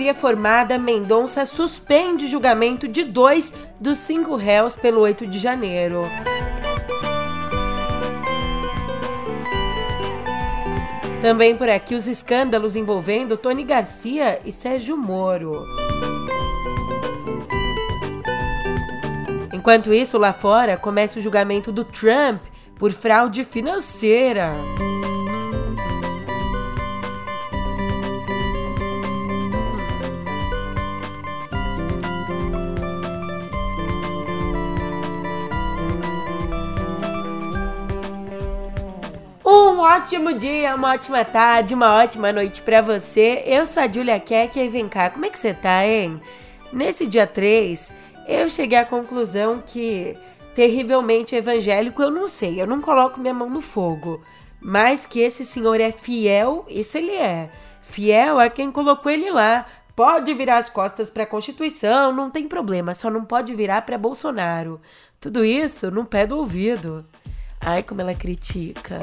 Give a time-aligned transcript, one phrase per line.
[0.00, 6.06] maioria formada, Mendonça suspende julgamento de dois dos cinco réus pelo 8 de janeiro.
[11.20, 15.52] Também por aqui os escândalos envolvendo Tony Garcia e Sérgio Moro.
[19.52, 22.40] Enquanto isso, lá fora, começa o julgamento do Trump
[22.78, 24.54] por fraude financeira.
[40.00, 43.42] Ótimo dia, uma ótima tarde, uma ótima noite para você.
[43.44, 46.18] Eu sou a Julia Keck e vem cá, como é que você tá, hein?
[46.72, 47.94] Nesse dia 3,
[48.26, 50.16] eu cheguei à conclusão que
[50.54, 54.22] terrivelmente evangélico eu não sei, eu não coloco minha mão no fogo.
[54.58, 57.50] Mas que esse senhor é fiel, isso ele é.
[57.82, 59.66] Fiel a quem colocou ele lá.
[59.94, 63.98] Pode virar as costas para a Constituição, não tem problema, só não pode virar para
[63.98, 64.80] Bolsonaro.
[65.20, 67.04] Tudo isso no pé do ouvido.
[67.60, 68.98] Ai, como ela critica.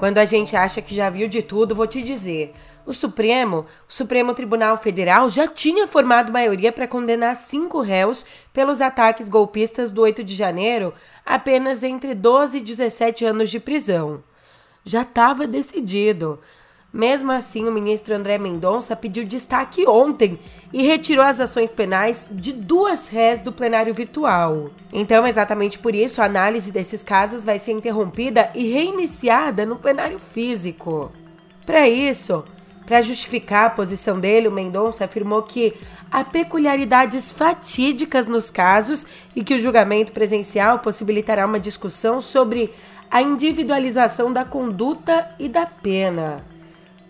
[0.00, 2.54] Quando a gente acha que já viu de tudo, vou te dizer.
[2.86, 8.80] O Supremo, o Supremo Tribunal Federal, já tinha formado maioria para condenar cinco réus pelos
[8.80, 14.24] ataques golpistas do 8 de janeiro apenas entre 12 e 17 anos de prisão.
[14.86, 16.40] Já estava decidido.
[16.92, 20.40] Mesmo assim, o ministro André Mendonça pediu destaque ontem
[20.72, 24.70] e retirou as ações penais de duas réis do plenário virtual.
[24.92, 30.18] Então, exatamente por isso, a análise desses casos vai ser interrompida e reiniciada no plenário
[30.18, 31.12] físico.
[31.64, 32.44] Para isso,
[32.84, 35.72] para justificar a posição dele, o Mendonça afirmou que
[36.10, 42.74] há peculiaridades fatídicas nos casos e que o julgamento presencial possibilitará uma discussão sobre
[43.08, 46.49] a individualização da conduta e da pena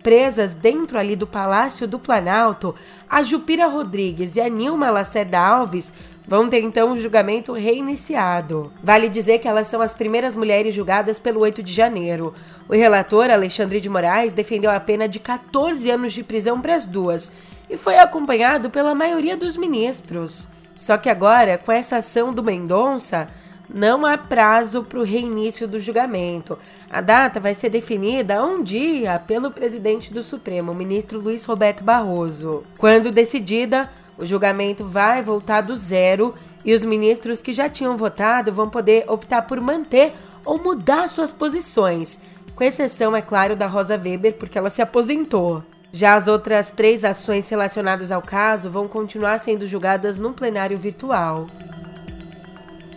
[0.02, 2.74] presas dentro ali do Palácio do Planalto,
[3.08, 5.92] a Jupira Rodrigues e a Nilma Lacerda Alves
[6.26, 8.72] vão ter então o julgamento reiniciado.
[8.82, 12.32] Vale dizer que elas são as primeiras mulheres julgadas pelo 8 de janeiro.
[12.68, 16.84] O relator, Alexandre de Moraes, defendeu a pena de 14 anos de prisão para as
[16.84, 17.32] duas
[17.68, 20.48] e foi acompanhado pela maioria dos ministros.
[20.76, 23.28] Só que agora, com essa ação do Mendonça,
[23.72, 26.58] não há prazo para o reinício do julgamento.
[26.91, 32.64] A data vai ser definida um dia pelo presidente do Supremo, ministro Luiz Roberto Barroso.
[32.78, 33.88] Quando decidida,
[34.19, 39.04] o julgamento vai voltar do zero e os ministros que já tinham votado vão poder
[39.09, 40.12] optar por manter
[40.44, 42.20] ou mudar suas posições,
[42.54, 45.62] com exceção, é claro, da Rosa Weber, porque ela se aposentou.
[45.92, 51.47] Já as outras três ações relacionadas ao caso vão continuar sendo julgadas no plenário virtual.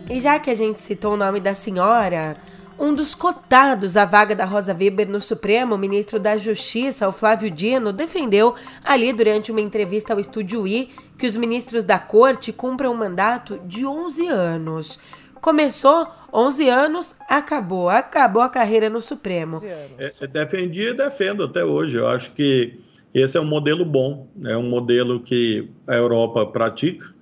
[0.09, 2.35] E já que a gente citou o nome da senhora,
[2.77, 7.11] um dos cotados à vaga da Rosa Weber no Supremo, o ministro da Justiça, o
[7.11, 12.51] Flávio Dino, defendeu ali durante uma entrevista ao Estúdio I que os ministros da corte
[12.51, 14.99] cumpram um mandato de 11 anos.
[15.35, 19.59] Começou 11 anos, acabou, acabou a carreira no Supremo.
[19.63, 21.97] É, defendi e defendo até hoje.
[21.97, 22.79] Eu acho que
[23.13, 27.13] esse é um modelo bom, é um modelo que a Europa pratica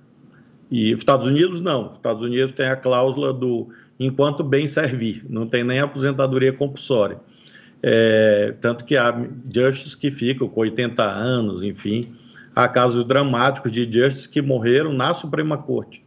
[0.72, 1.90] e os Estados Unidos não.
[1.90, 3.68] Os Estados Unidos tem a cláusula do
[4.00, 7.20] enquanto bem servir, não tem nem aposentadoria compulsória.
[7.82, 9.14] É, tanto que há
[9.54, 12.14] justices que ficam com 80 anos, enfim.
[12.56, 16.02] Há casos dramáticos de justices que morreram na Suprema Corte,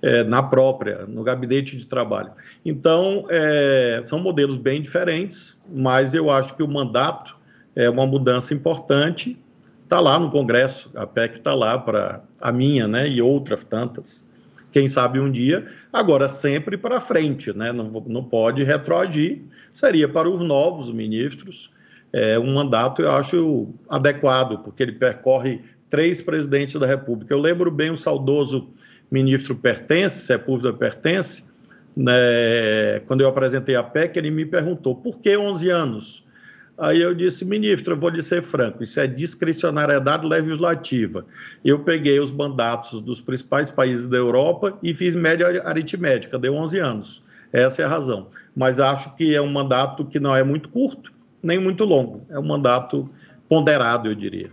[0.00, 2.30] é, na própria, no gabinete de trabalho.
[2.64, 7.36] Então, é, são modelos bem diferentes, mas eu acho que o mandato
[7.74, 9.36] é uma mudança importante
[9.84, 14.26] está lá no Congresso, a PEC está lá para a minha, né, e outras tantas.
[14.72, 19.42] Quem sabe um dia, agora sempre para frente, né, não, não pode retroagir,
[19.72, 21.70] seria para os novos ministros.
[22.12, 25.60] É, um mandato eu acho adequado, porque ele percorre
[25.90, 27.32] três presidentes da República.
[27.32, 28.68] Eu lembro bem o saudoso
[29.10, 31.44] ministro Pertence, Sepúlveda Pertence,
[31.96, 36.23] né, quando eu apresentei a PEC, ele me perguntou por que 11 anos?
[36.76, 41.24] Aí eu disse, ministro, eu vou lhe ser franco, isso é discricionariedade legislativa.
[41.64, 46.78] Eu peguei os mandatos dos principais países da Europa e fiz média aritmética, deu 11
[46.80, 47.22] anos.
[47.52, 48.28] Essa é a razão.
[48.56, 52.26] Mas acho que é um mandato que não é muito curto, nem muito longo.
[52.28, 53.08] É um mandato
[53.48, 54.50] ponderado, eu diria.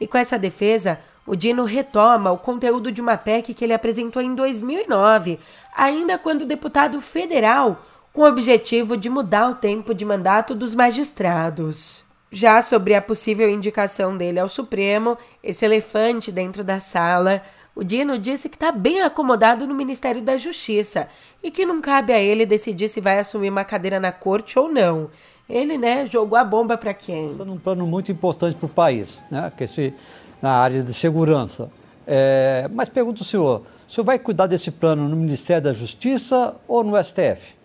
[0.00, 4.20] E com essa defesa, o Dino retoma o conteúdo de uma PEC que ele apresentou
[4.20, 5.38] em 2009,
[5.76, 7.84] ainda quando deputado federal
[8.16, 12.02] com o objetivo de mudar o tempo de mandato dos magistrados.
[12.30, 17.42] Já sobre a possível indicação dele ao Supremo, esse elefante dentro da sala,
[17.74, 21.08] o Dino disse que está bem acomodado no Ministério da Justiça
[21.42, 24.72] e que não cabe a ele decidir se vai assumir uma cadeira na corte ou
[24.72, 25.10] não.
[25.46, 27.32] Ele, né, jogou a bomba para quem?
[27.32, 29.92] Está num plano muito importante para o país, né, que esse,
[30.40, 31.70] na área de segurança.
[32.06, 36.56] É, mas pergunto ao senhor, o senhor vai cuidar desse plano no Ministério da Justiça
[36.66, 37.55] ou no STF?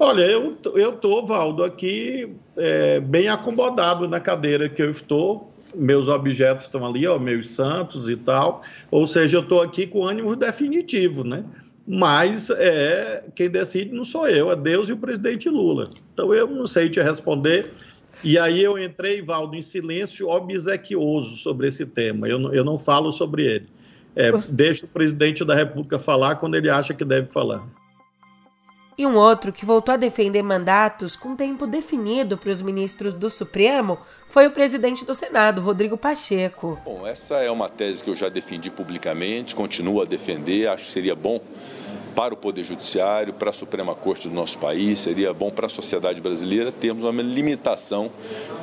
[0.00, 0.56] Olha, eu
[0.90, 5.52] estou, Valdo, aqui é, bem acomodado na cadeira que eu estou.
[5.74, 8.62] Meus objetos estão ali, ó, meus santos e tal.
[8.92, 11.44] Ou seja, eu estou aqui com ânimo definitivo, né?
[11.84, 15.88] Mas é, quem decide não sou eu, é Deus e o presidente Lula.
[16.14, 17.72] Então eu não sei te responder.
[18.22, 22.28] E aí eu entrei, Valdo, em silêncio obsequioso sobre esse tema.
[22.28, 23.66] Eu, eu não falo sobre ele.
[24.14, 27.66] É, deixa o presidente da República falar quando ele acha que deve falar
[28.98, 33.30] e um outro que voltou a defender mandatos com tempo definido para os ministros do
[33.30, 33.96] Supremo
[34.26, 36.78] foi o presidente do Senado, Rodrigo Pacheco.
[36.84, 40.90] Bom, essa é uma tese que eu já defendi publicamente, continuo a defender, acho que
[40.90, 41.40] seria bom
[42.14, 45.68] para o Poder Judiciário, para a Suprema Corte do nosso país, seria bom para a
[45.68, 48.10] sociedade brasileira termos uma limitação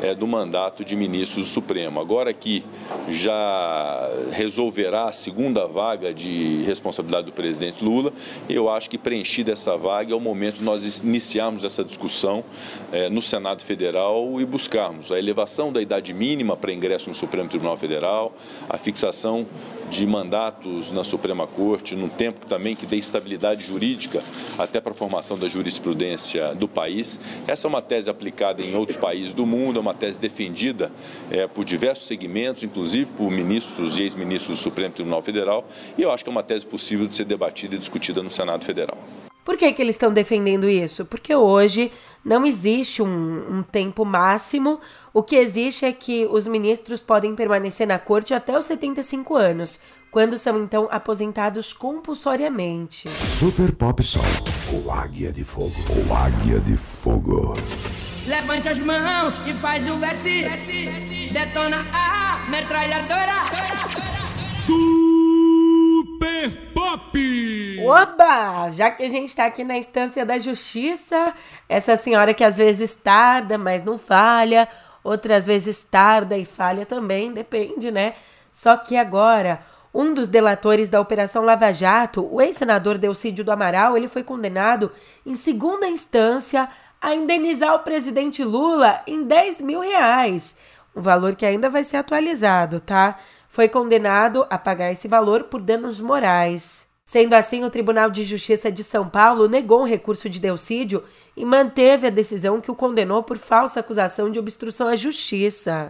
[0.02, 2.00] é, do mandato de ministros do Supremo.
[2.00, 2.64] Agora que
[3.10, 8.12] já resolverá a segunda vaga de responsabilidade do presidente Lula,
[8.50, 12.44] eu acho que preenchida essa vaga é o momento de nós iniciarmos essa discussão
[12.92, 17.48] é, no Senado Federal e buscarmos a elevação da idade mínima para ingresso no Supremo
[17.48, 18.34] Tribunal Federal,
[18.70, 19.46] a fixação
[19.90, 24.24] de mandatos na Suprema Corte, num tempo também que dê estabilidade jurídica
[24.58, 27.20] até para a formação da jurisprudência do país.
[27.48, 30.92] Essa é uma tese aplicada em outros países do mundo, é uma tese defendida
[31.30, 36.12] é, por diversos segmentos, inclusive por ministros e ex-ministros do Supremo Tribunal Federal, e eu
[36.12, 38.98] acho que é uma tese possível de ser debatida e discutida no Senado Federal.
[39.46, 41.06] Por que, que eles estão defendendo isso?
[41.06, 41.92] Porque hoje
[42.26, 44.80] não existe um, um, tempo máximo.
[45.14, 49.80] O que existe é que os ministros podem permanecer na corte até os 75 anos,
[50.16, 53.10] quando são então aposentados compulsoriamente.
[53.10, 54.22] Super Pop Som,
[54.72, 55.76] o Águia de Fogo,
[56.08, 57.54] o Águia de Fogo.
[58.26, 60.30] Levante as mãos e faz o S.
[61.34, 63.44] Detona a metralhadora.
[64.48, 65.12] Super
[66.74, 67.20] Pop!
[67.86, 68.70] Oba!
[68.72, 71.34] Já que a gente está aqui na instância da justiça,
[71.68, 74.66] essa senhora que às vezes tarda, mas não falha,
[75.04, 78.14] outras vezes tarda e falha também, depende, né?
[78.50, 83.96] Só que agora, um dos delatores da Operação Lava Jato, o ex-senador Delcídio do Amaral,
[83.96, 84.92] ele foi condenado
[85.26, 86.68] em segunda instância
[87.02, 90.58] a indenizar o presidente Lula em 10 mil reais.
[90.94, 93.18] Um valor que ainda vai ser atualizado, tá?
[93.48, 96.88] Foi condenado a pagar esse valor por danos morais.
[97.06, 101.04] Sendo assim, o Tribunal de Justiça de São Paulo negou um recurso de Delcídio
[101.38, 105.90] e manteve a decisão que o condenou por falsa acusação de obstrução à justiça.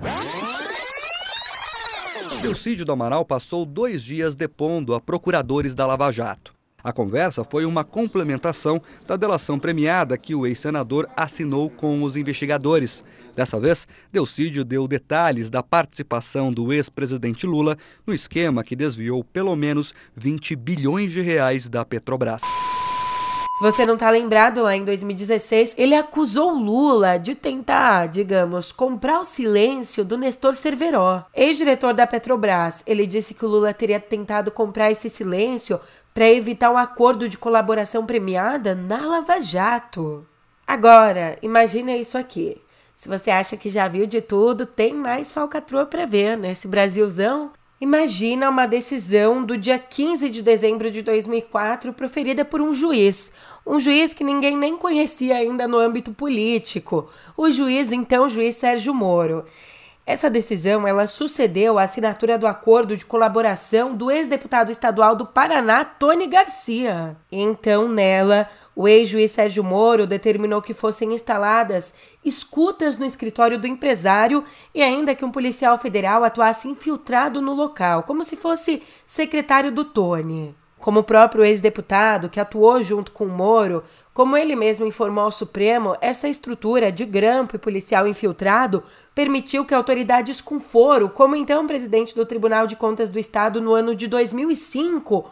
[2.42, 6.54] Delcídio do Amaral passou dois dias depondo a procuradores da Lava Jato.
[6.84, 13.04] A conversa foi uma complementação da delação premiada que o ex-senador assinou com os investigadores.
[13.36, 19.56] Dessa vez, Delcídio deu detalhes da participação do ex-presidente Lula no esquema que desviou pelo
[19.56, 22.42] menos 20 bilhões de reais da Petrobras.
[23.56, 29.22] Se você não está lembrado, lá em 2016, ele acusou Lula de tentar, digamos, comprar
[29.22, 32.84] o silêncio do Nestor Cerveró, ex-diretor da Petrobras.
[32.86, 35.80] Ele disse que o Lula teria tentado comprar esse silêncio
[36.14, 40.28] para evitar um acordo de colaboração premiada na Lava Jato.
[40.68, 42.62] Agora, imagina isso aqui.
[42.94, 47.52] Se você acha que já viu de tudo, tem mais falcatrua para ver nesse Brasilzão.
[47.80, 53.34] Imagina uma decisão do dia 15 de dezembro de 2004 proferida por um juiz.
[53.68, 57.10] Um juiz que ninguém nem conhecia ainda no âmbito político.
[57.36, 59.44] O juiz, então, juiz Sérgio Moro.
[60.06, 65.84] Essa decisão ela sucedeu à assinatura do acordo de colaboração do ex-deputado estadual do Paraná,
[65.84, 67.18] Tony Garcia.
[67.30, 74.44] Então, nela, o ex-juiz Sérgio Moro determinou que fossem instaladas escutas no escritório do empresário
[74.74, 79.86] e ainda que um policial federal atuasse infiltrado no local, como se fosse secretário do
[79.86, 80.54] Tony.
[80.78, 83.82] Como o próprio ex-deputado, que atuou junto com Moro,
[84.14, 88.84] como ele mesmo informou ao Supremo, essa estrutura de grampo e policial infiltrado
[89.16, 93.62] permitiu que autoridades com foro, como então o presidente do Tribunal de Contas do Estado
[93.62, 95.26] no ano de 2005,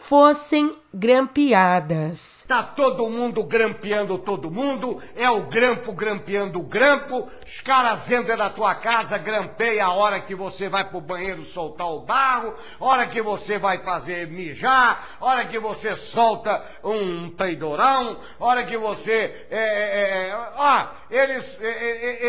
[0.00, 2.44] fossem grampeadas.
[2.48, 8.36] Tá todo mundo grampeando todo mundo, é o grampo grampeando o grampo, os caras entram
[8.36, 13.06] na tua casa, grampeia a hora que você vai pro banheiro soltar o barro, hora
[13.06, 19.46] que você vai fazer mijar, hora que você solta um peidorão, hora que você...
[19.50, 21.60] É, é, é, ó, eles...
[21.60, 22.26] É, é,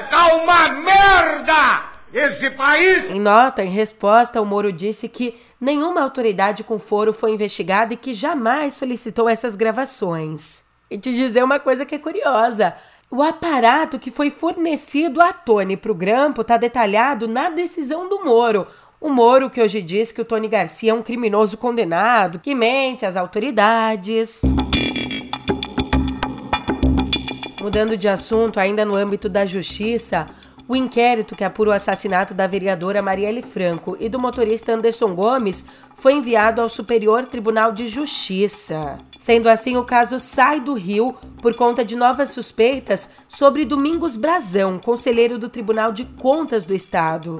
[0.00, 1.89] é, tá uma merda!
[2.12, 3.10] Esse país.
[3.10, 7.96] Em nota, em resposta, o Moro disse que nenhuma autoridade com foro foi investigada e
[7.96, 10.64] que jamais solicitou essas gravações.
[10.90, 12.74] E te dizer uma coisa que é curiosa.
[13.10, 18.24] O aparato que foi fornecido a Tony para o Grampo está detalhado na decisão do
[18.24, 18.66] Moro.
[19.00, 23.06] O Moro que hoje diz que o Tony Garcia é um criminoso condenado, que mente
[23.06, 24.42] às autoridades.
[27.60, 30.28] Mudando de assunto, ainda no âmbito da justiça,
[30.70, 35.66] o inquérito que apura o assassinato da vereadora Marielle Franco e do motorista Anderson Gomes
[35.96, 38.96] foi enviado ao Superior Tribunal de Justiça.
[39.18, 44.78] Sendo assim, o caso sai do Rio por conta de novas suspeitas sobre Domingos Brazão,
[44.78, 47.38] conselheiro do Tribunal de Contas do Estado.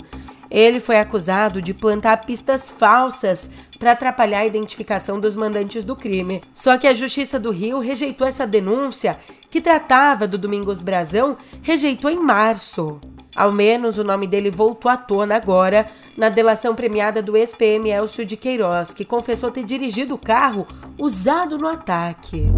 [0.50, 6.42] Ele foi acusado de plantar pistas falsas para atrapalhar a identificação dos mandantes do crime.
[6.52, 12.11] Só que a Justiça do Rio rejeitou essa denúncia, que tratava do Domingos Brazão, rejeitou
[12.11, 13.00] em março.
[13.35, 18.26] Ao menos o nome dele voltou à tona agora na delação premiada do ex-PM Elcio
[18.26, 20.66] de Queiroz, que confessou ter dirigido o carro
[20.99, 22.49] usado no ataque.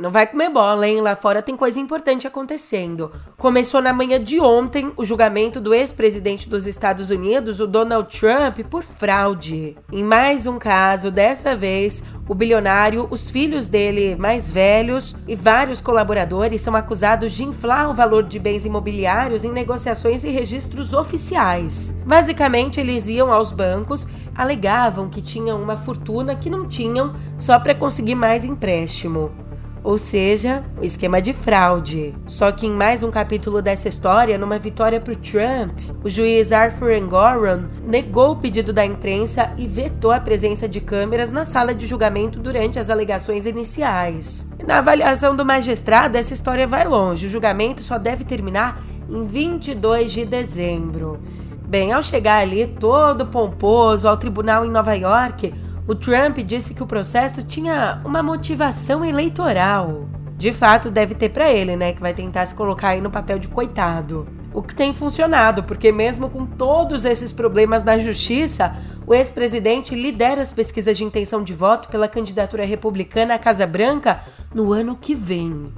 [0.00, 1.02] Não vai comer bola, hein?
[1.02, 3.12] Lá fora tem coisa importante acontecendo.
[3.36, 8.60] Começou na manhã de ontem o julgamento do ex-presidente dos Estados Unidos, o Donald Trump,
[8.70, 9.76] por fraude.
[9.92, 15.82] Em mais um caso, dessa vez, o bilionário, os filhos dele mais velhos e vários
[15.82, 21.94] colaboradores são acusados de inflar o valor de bens imobiliários em negociações e registros oficiais.
[22.06, 27.74] Basicamente, eles iam aos bancos, alegavam que tinham uma fortuna que não tinham só para
[27.74, 29.49] conseguir mais empréstimo
[29.82, 32.14] ou seja, o esquema de fraude.
[32.26, 36.52] Só que em mais um capítulo dessa história, numa vitória para o Trump, o juiz
[36.52, 41.74] Arthur Engoron negou o pedido da imprensa e vetou a presença de câmeras na sala
[41.74, 44.48] de julgamento durante as alegações iniciais.
[44.66, 47.26] Na avaliação do magistrado, essa história vai longe.
[47.26, 51.18] O julgamento só deve terminar em 22 de dezembro.
[51.66, 55.54] Bem, ao chegar ali todo pomposo ao tribunal em Nova York,
[55.90, 60.08] o Trump disse que o processo tinha uma motivação eleitoral.
[60.38, 63.40] De fato, deve ter para ele, né, que vai tentar se colocar aí no papel
[63.40, 64.28] de coitado.
[64.54, 68.72] O que tem funcionado, porque mesmo com todos esses problemas na justiça,
[69.04, 74.20] o ex-presidente lidera as pesquisas de intenção de voto pela candidatura republicana à Casa Branca
[74.54, 75.72] no ano que vem.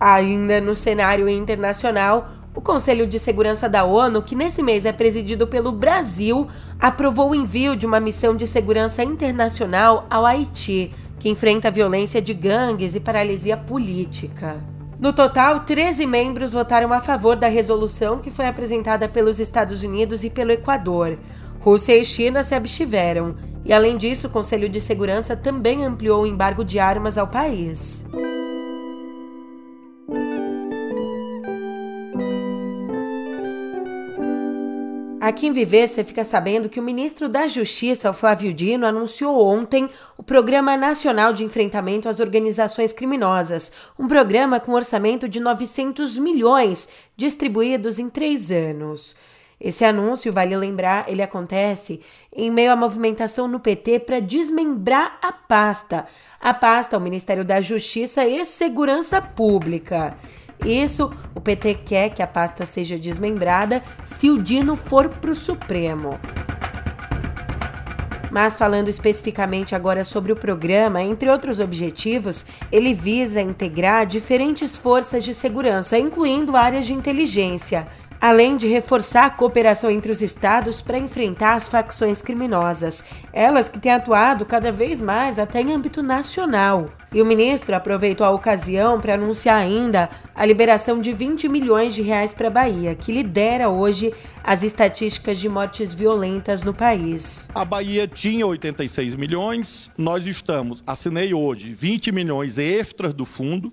[0.00, 2.26] Ainda no cenário internacional,
[2.66, 6.48] Conselho de Segurança da ONU, que nesse mês é presidido pelo Brasil,
[6.80, 12.20] aprovou o envio de uma missão de segurança internacional ao Haiti, que enfrenta a violência
[12.20, 14.56] de gangues e paralisia política.
[14.98, 20.24] No total, 13 membros votaram a favor da resolução que foi apresentada pelos Estados Unidos
[20.24, 21.16] e pelo Equador.
[21.60, 26.26] Rússia e China se abstiveram, e além disso, o Conselho de Segurança também ampliou o
[26.26, 28.04] embargo de armas ao país.
[35.26, 39.44] Aqui em Viver, você fica sabendo que o ministro da Justiça, o Flávio Dino, anunciou
[39.44, 46.16] ontem o Programa Nacional de Enfrentamento às Organizações Criminosas, um programa com orçamento de 900
[46.16, 49.16] milhões, distribuídos em três anos.
[49.60, 52.00] Esse anúncio, vale lembrar, ele acontece
[52.32, 56.06] em meio à movimentação no PT para desmembrar a pasta.
[56.40, 60.16] A pasta, o Ministério da Justiça e Segurança Pública.
[60.64, 65.34] Isso, o PT quer que a pasta seja desmembrada se o Dino for para o
[65.34, 66.18] Supremo.
[68.30, 75.24] Mas falando especificamente agora sobre o programa, entre outros objetivos, ele visa integrar diferentes forças
[75.24, 77.88] de segurança, incluindo áreas de inteligência,
[78.20, 83.78] além de reforçar a cooperação entre os estados para enfrentar as facções criminosas, elas que
[83.78, 86.90] têm atuado cada vez mais até em âmbito nacional.
[87.12, 92.02] E o ministro aproveitou a ocasião para anunciar ainda a liberação de 20 milhões de
[92.02, 94.12] reais para a Bahia, que lidera hoje
[94.44, 97.48] as estatísticas de mortes violentas no país.
[97.54, 103.72] A Bahia tinha 86 milhões, nós estamos, assinei hoje 20 milhões extras do fundo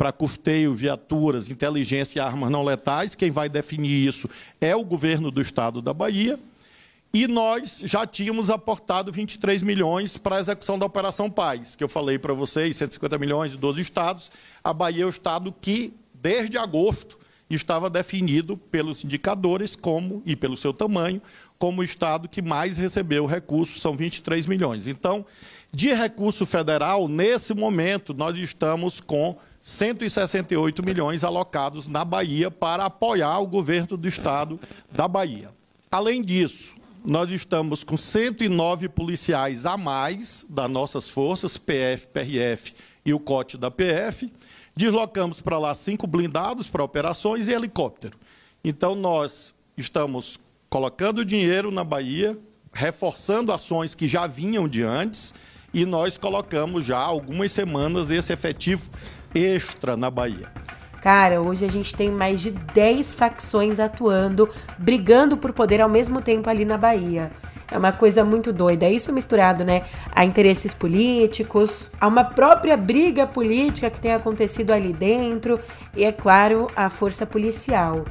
[0.00, 3.14] para custeio, viaturas, inteligência e armas não letais.
[3.14, 6.40] Quem vai definir isso é o governo do estado da Bahia.
[7.12, 11.88] E nós já tínhamos aportado 23 milhões para a execução da Operação Paz, que eu
[11.88, 14.32] falei para vocês, 150 milhões de 12 estados.
[14.64, 17.18] A Bahia é o estado que, desde agosto,
[17.50, 21.20] estava definido pelos indicadores como e pelo seu tamanho
[21.58, 24.88] como o estado que mais recebeu recursos, são 23 milhões.
[24.88, 25.26] Então,
[25.70, 29.36] de recurso federal, nesse momento, nós estamos com
[29.70, 34.58] 168 milhões alocados na Bahia para apoiar o governo do estado
[34.90, 35.50] da Bahia.
[35.92, 36.74] Além disso,
[37.04, 42.74] nós estamos com 109 policiais a mais das nossas forças, PF, PRF
[43.06, 44.32] e o COT da PF.
[44.74, 48.18] Deslocamos para lá cinco blindados para operações e helicóptero.
[48.64, 50.36] Então, nós estamos
[50.68, 52.36] colocando dinheiro na Bahia,
[52.72, 55.32] reforçando ações que já vinham de antes,
[55.72, 58.90] e nós colocamos já há algumas semanas esse efetivo
[59.34, 60.48] extra na Bahia.
[61.00, 66.20] Cara, hoje a gente tem mais de 10 facções atuando, brigando por poder ao mesmo
[66.20, 67.32] tempo ali na Bahia.
[67.70, 68.84] É uma coisa muito doida.
[68.84, 74.72] É isso misturado, né, a interesses políticos, a uma própria briga política que tem acontecido
[74.72, 75.58] ali dentro
[75.96, 78.04] e, é claro, a força policial.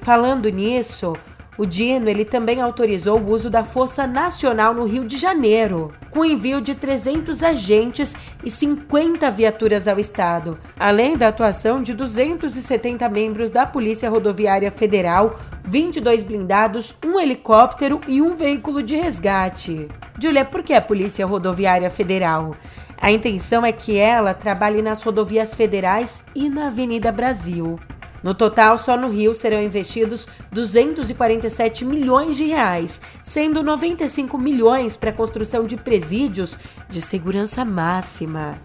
[0.00, 1.14] Falando nisso,
[1.58, 6.24] o Dino ele também autorizou o uso da Força Nacional no Rio de Janeiro, com
[6.24, 13.50] envio de 300 agentes e 50 viaturas ao estado, além da atuação de 270 membros
[13.50, 19.88] da Polícia Rodoviária Federal, 22 blindados, um helicóptero e um veículo de resgate.
[20.20, 22.54] Julia, por que a Polícia Rodoviária Federal?
[22.98, 27.78] A intenção é que ela trabalhe nas rodovias federais e na Avenida Brasil.
[28.22, 35.10] No total, só no Rio serão investidos 247 milhões de reais, sendo 95 milhões para
[35.10, 36.58] a construção de presídios
[36.88, 38.60] de segurança máxima.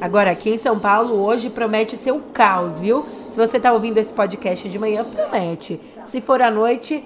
[0.00, 3.06] Agora, aqui em São Paulo, hoje promete ser o caos, viu?
[3.30, 5.80] Se você está ouvindo esse podcast de manhã, promete.
[6.04, 7.02] Se for à noite,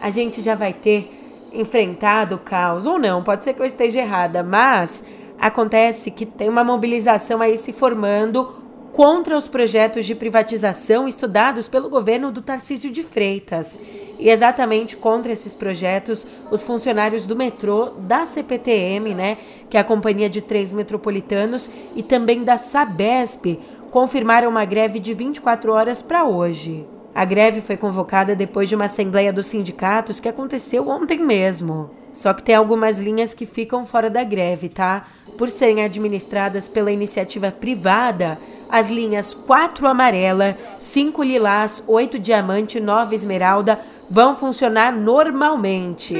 [0.00, 2.86] a gente já vai ter enfrentado o caos.
[2.86, 5.04] Ou não, pode ser que eu esteja errada, mas
[5.38, 8.54] acontece que tem uma mobilização aí se formando
[8.92, 13.80] contra os projetos de privatização estudados pelo governo do Tarcísio de Freitas.
[14.18, 19.38] E exatamente contra esses projetos, os funcionários do metrô, da CPTM, né,
[19.70, 23.58] que é a companhia de trens metropolitanos, e também da Sabesp,
[23.90, 26.86] confirmaram uma greve de 24 horas para hoje.
[27.14, 31.97] A greve foi convocada depois de uma assembleia dos sindicatos que aconteceu ontem mesmo.
[32.12, 35.06] Só que tem algumas linhas que ficam fora da greve, tá?
[35.36, 43.14] Por serem administradas pela iniciativa privada, as linhas 4 amarela, 5 lilás, 8 diamante, 9
[43.14, 43.80] esmeralda
[44.10, 46.14] vão funcionar normalmente.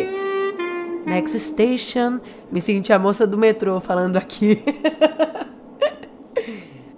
[1.05, 2.21] Next station,
[2.53, 4.63] me senti a moça do metrô falando aqui.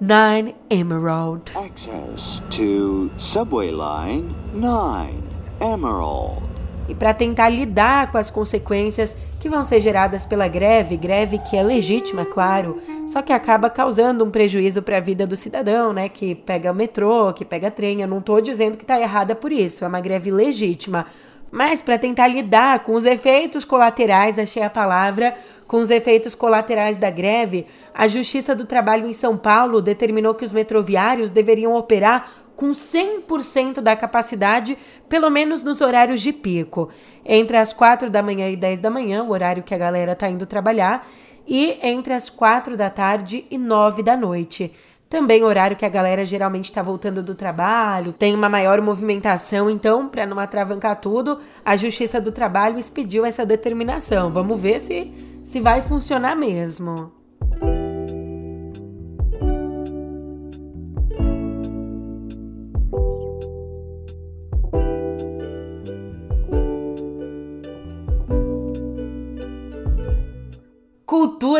[0.00, 1.52] 9 Emerald.
[1.54, 5.12] Access to subway line 9
[5.60, 6.42] Emerald
[6.90, 11.57] e para tentar lidar com as consequências que vão ser geradas pela greve, greve que
[11.57, 16.09] é legítima, claro, só que acaba causando um prejuízo para a vida do cidadão, né,
[16.09, 18.03] que pega o metrô, que pega trem.
[18.03, 21.07] Eu não estou dizendo que está errada por isso, é uma greve legítima.
[21.48, 25.35] Mas para tentar lidar com os efeitos colaterais, achei a palavra,
[25.68, 30.44] com os efeitos colaterais da greve, a Justiça do Trabalho em São Paulo determinou que
[30.44, 32.29] os metroviários deveriam operar
[32.60, 34.76] com 100% da capacidade,
[35.08, 36.90] pelo menos nos horários de pico,
[37.24, 40.28] entre as 4 da manhã e 10 da manhã, o horário que a galera tá
[40.28, 41.08] indo trabalhar,
[41.48, 44.74] e entre as 4 da tarde e 9 da noite.
[45.08, 50.06] Também horário que a galera geralmente está voltando do trabalho, tem uma maior movimentação, então,
[50.06, 54.30] para não atravancar tudo, a Justiça do Trabalho expediu essa determinação.
[54.30, 55.10] Vamos ver se,
[55.42, 57.19] se vai funcionar mesmo.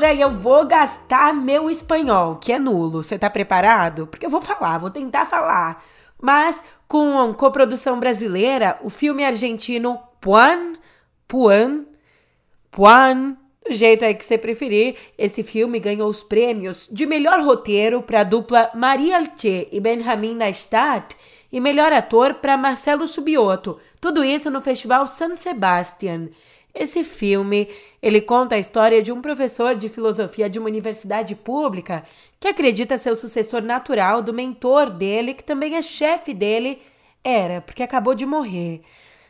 [0.01, 3.03] Cultura e eu vou gastar meu espanhol, que é nulo.
[3.03, 4.07] Você tá preparado?
[4.07, 5.85] Porque eu vou falar, vou tentar falar.
[6.21, 10.73] Mas com coprodução brasileira, o filme argentino Puan,
[11.29, 11.85] Puan,
[12.71, 13.37] Puan,
[13.67, 18.21] do jeito aí que você preferir, esse filme ganhou os prêmios de melhor roteiro para
[18.21, 21.15] a dupla Maria Alche e Benjamin Neistat
[21.53, 23.79] e melhor ator para Marcelo Subioto.
[24.01, 26.29] Tudo isso no Festival San Sebastian.
[26.75, 27.69] Esse filme,
[28.03, 32.05] ele conta a história de um professor de filosofia de uma universidade pública
[32.39, 36.81] que acredita ser o sucessor natural do mentor dele, que também é chefe dele,
[37.25, 38.83] era, porque acabou de morrer.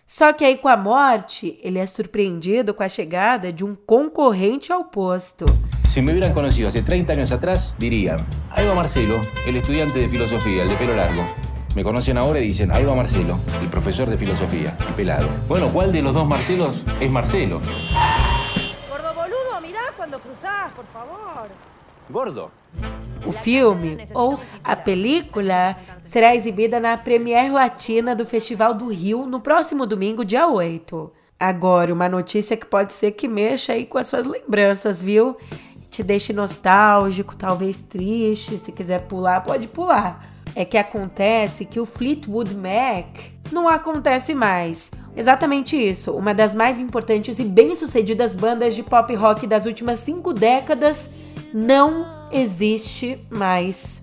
[0.06, 4.72] Só que aí com a morte, ele é surpreendido com a chegada de um concorrente
[4.72, 5.46] ao posto.
[5.88, 10.08] Se me hubieran conocido hace 30 años atrás, dirían, ahí va Marcelo, el estudiante de
[10.08, 11.26] filosofía, el de pelo largo.
[11.74, 15.28] Me conocen ahora y dicen, ahí va Marcelo, el profesor de filosofía, el pelado.
[15.46, 17.60] Bueno, ¿cuál de los dos Marcelos es Marcelo?
[18.88, 21.48] Gordo boludo, mirá cuando cruzás, por favor.
[22.08, 22.50] Gordo.
[23.24, 29.40] O filme, ou a película, será exibida na Premiere Latina do Festival do Rio no
[29.40, 31.12] próximo domingo, dia 8.
[31.38, 35.36] Agora, uma notícia que pode ser que mexa aí com as suas lembranças, viu?
[35.88, 38.58] Te deixe nostálgico, talvez triste.
[38.58, 40.29] Se quiser pular, pode pular.
[40.54, 44.90] É que acontece que o Fleetwood Mac não acontece mais.
[45.16, 46.12] Exatamente isso.
[46.12, 51.14] Uma das mais importantes e bem-sucedidas bandas de pop rock das últimas cinco décadas
[51.52, 54.00] não existe mais.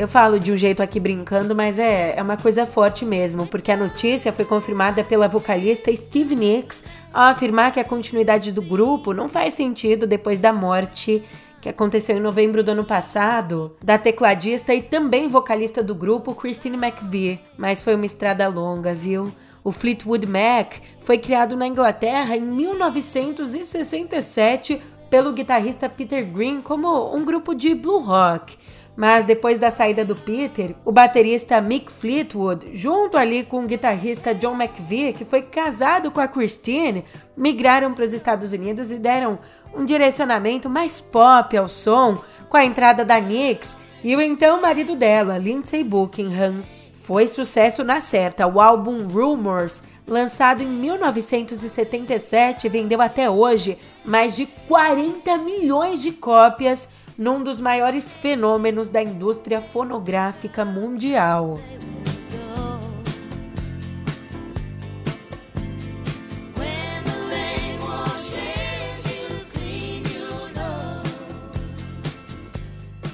[0.00, 3.70] Eu falo de um jeito aqui brincando, mas é, é uma coisa forte mesmo, porque
[3.70, 9.12] a notícia foi confirmada pela vocalista Steve Nicks ao afirmar que a continuidade do grupo
[9.12, 11.24] não faz sentido depois da morte
[11.60, 16.76] que aconteceu em novembro do ano passado, da tecladista e também vocalista do grupo Christine
[16.76, 19.30] McVie, mas foi uma estrada longa, viu?
[19.62, 27.22] O Fleetwood Mac foi criado na Inglaterra em 1967 pelo guitarrista Peter Green como um
[27.24, 28.56] grupo de blue rock.
[29.00, 34.34] Mas depois da saída do Peter, o baterista Mick Fleetwood, junto ali com o guitarrista
[34.34, 39.38] John McVie, que foi casado com a Christine, migraram para os Estados Unidos e deram
[39.74, 44.94] um direcionamento mais pop ao som, com a entrada da Nix e o então marido
[44.94, 46.56] dela, Lindsay Buckingham.
[47.00, 48.46] Foi sucesso na certa.
[48.46, 56.90] O álbum Rumors, lançado em 1977, vendeu até hoje mais de 40 milhões de cópias
[57.20, 61.58] num dos maiores fenômenos da indústria fonográfica mundial.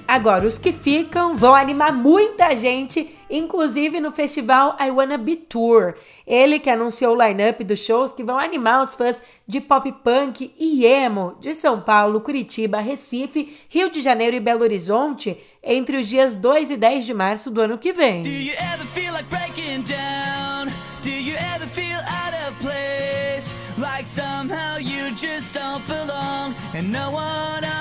[0.06, 5.94] Agora, os que ficam vão animar muita gente, inclusive no festival I Wanna Be Tour.
[6.26, 10.52] Ele que anunciou o line-up dos shows que vão animar os fãs de pop punk
[10.58, 16.08] e emo de São Paulo, Curitiba, Recife, Rio de Janeiro e Belo Horizonte entre os
[16.08, 18.22] dias 2 e 10 de março do ano que vem.
[24.06, 27.75] Somehow you just don't belong and no one you.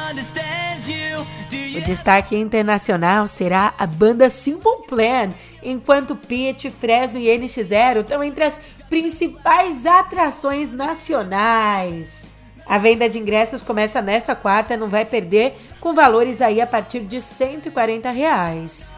[1.75, 5.29] O destaque internacional será a banda Simple Plan,
[5.61, 12.33] enquanto Pitch, Fresno e NX0 estão entre as principais atrações nacionais.
[12.65, 17.01] A venda de ingressos começa nesta quarta, não vai perder, com valores aí a partir
[17.01, 18.95] de 140 reais.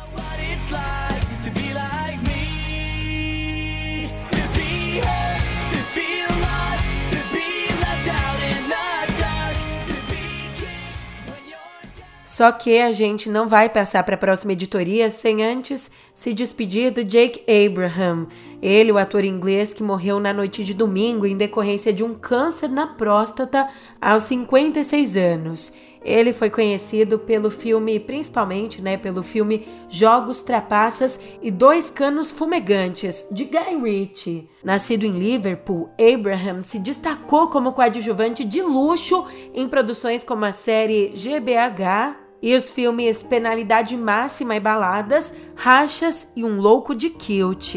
[12.38, 16.92] Só que a gente não vai passar para a próxima editoria sem antes se despedir
[16.92, 18.28] do Jake Abraham.
[18.62, 22.70] Ele, o ator inglês que morreu na noite de domingo em decorrência de um câncer
[22.70, 23.68] na próstata
[24.00, 25.74] aos 56 anos.
[26.06, 33.30] Ele foi conhecido pelo filme, principalmente, né, pelo filme Jogos Trapaças e Dois Canos Fumegantes,
[33.32, 34.48] de Guy Ritchie.
[34.64, 41.14] Nascido em Liverpool, Abraham se destacou como coadjuvante de luxo em produções como a série
[41.16, 47.76] GBH, e os filmes Penalidade Máxima e Baladas, Rachas e Um Louco de Kilt.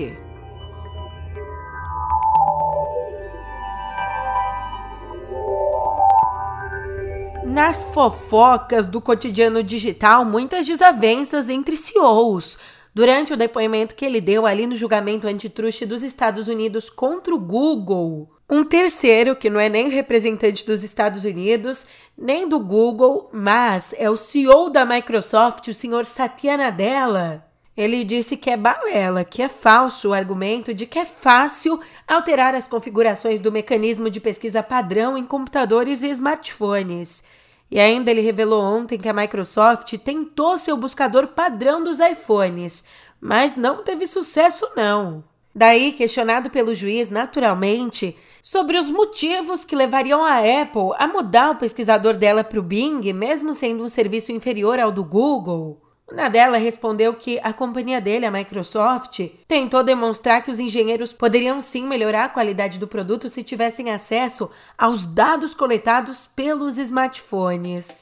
[7.44, 12.56] Nas fofocas do cotidiano digital, muitas desavenças entre CEOs.
[12.94, 17.38] Durante o depoimento que ele deu ali no julgamento antitruste dos Estados Unidos contra o
[17.38, 21.86] Google, um terceiro, que não é nem representante dos Estados Unidos,
[22.18, 27.46] nem do Google, mas é o CEO da Microsoft, o senhor Satya Nadella.
[27.76, 32.52] Ele disse que é balela, que é falso o argumento de que é fácil alterar
[32.54, 37.22] as configurações do mecanismo de pesquisa padrão em computadores e smartphones.
[37.70, 42.84] E ainda ele revelou ontem que a Microsoft tentou seu buscador padrão dos iPhones,
[43.20, 45.29] mas não teve sucesso não.
[45.54, 51.56] Daí, questionado pelo juiz naturalmente sobre os motivos que levariam a Apple a mudar o
[51.56, 55.80] pesquisador dela para o Bing, mesmo sendo um serviço inferior ao do Google,
[56.12, 61.86] Nadella respondeu que a companhia dele, a Microsoft, tentou demonstrar que os engenheiros poderiam sim
[61.86, 68.00] melhorar a qualidade do produto se tivessem acesso aos dados coletados pelos smartphones.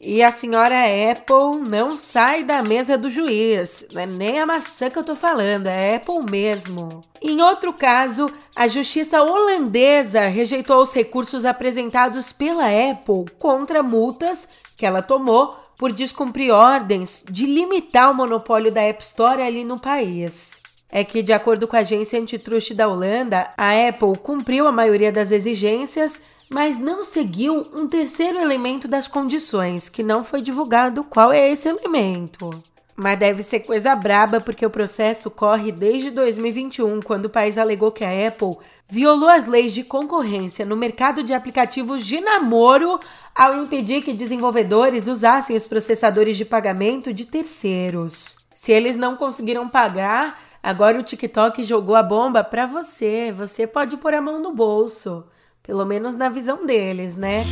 [0.00, 0.76] E a senhora
[1.10, 3.86] Apple não sai da mesa do juiz.
[3.94, 7.00] Não é nem a maçã que eu tô falando, é Apple mesmo.
[7.20, 14.84] Em outro caso, a justiça holandesa rejeitou os recursos apresentados pela Apple contra multas que
[14.84, 20.62] ela tomou por descumprir ordens de limitar o monopólio da App Store ali no país.
[20.90, 25.10] é que, de acordo com a agência antitruste da Holanda, a Apple cumpriu a maioria
[25.10, 31.32] das exigências, mas não seguiu um terceiro elemento das condições, que não foi divulgado qual
[31.32, 32.50] é esse elemento.
[32.94, 37.92] Mas deve ser coisa braba porque o processo corre desde 2021, quando o país alegou
[37.92, 38.56] que a Apple
[38.88, 42.98] violou as leis de concorrência no mercado de aplicativos de namoro
[43.34, 48.36] ao impedir que desenvolvedores usassem os processadores de pagamento de terceiros.
[48.54, 53.30] Se eles não conseguiram pagar, agora o TikTok jogou a bomba para você.
[53.32, 55.24] Você pode pôr a mão no bolso.
[55.66, 57.44] Pelo menos na visão deles, né?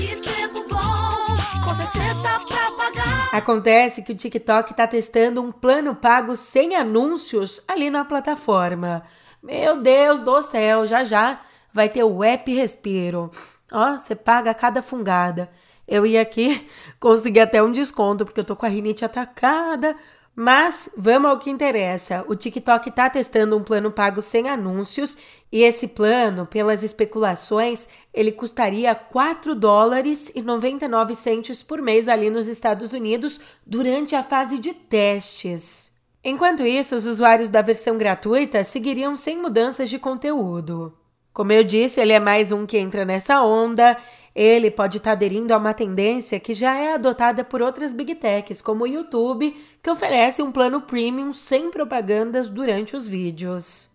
[3.33, 9.03] Acontece que o TikTok está testando um plano pago sem anúncios ali na plataforma.
[9.43, 11.41] Meu Deus do céu, já já
[11.73, 13.31] vai ter o app Respiro.
[13.73, 15.51] Ó, você paga cada fungada.
[15.87, 16.69] Eu ia aqui
[17.01, 19.97] conseguir até um desconto, porque eu tô com a rinite atacada,
[20.37, 22.25] mas vamos ao que interessa.
[22.29, 25.17] O TikTok está testando um plano pago sem anúncios
[25.53, 32.29] e esse plano, pelas especulações, ele custaria 4 dólares e 99 centos por mês ali
[32.29, 35.93] nos Estados Unidos durante a fase de testes.
[36.25, 40.93] Enquanto isso, os usuários da versão gratuita seguiriam sem mudanças de conteúdo.
[41.33, 43.97] Como eu disse, ele é mais um que entra nessa onda
[44.35, 48.17] ele pode estar tá aderindo a uma tendência que já é adotada por outras big
[48.17, 53.89] techs, como o YouTube, que oferece um plano premium sem propagandas durante os vídeos.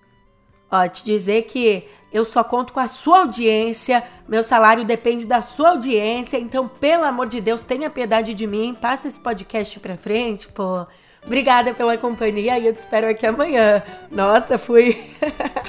[0.71, 5.41] Ó, te dizer que eu só conto com a sua audiência, meu salário depende da
[5.41, 9.97] sua audiência, então, pelo amor de Deus, tenha piedade de mim, passa esse podcast pra
[9.97, 10.86] frente, pô.
[11.25, 13.84] Obrigada pela companhia e eu te espero aqui amanhã.
[14.10, 14.97] Nossa, fui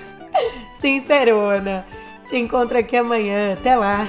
[0.81, 1.85] sincerona.
[2.29, 3.55] Te encontro aqui amanhã.
[3.55, 4.07] Até lá.